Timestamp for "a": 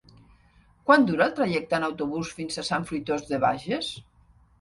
2.57-2.65